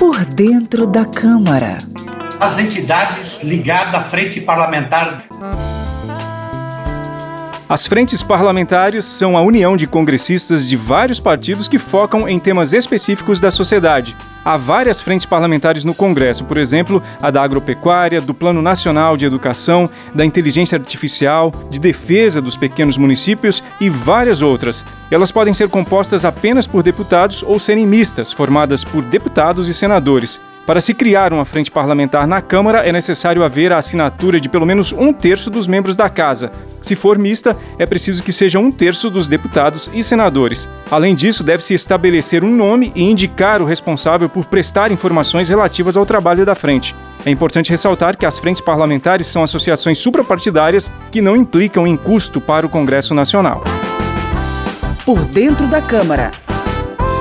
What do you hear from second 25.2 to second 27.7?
podem ser compostas apenas por deputados ou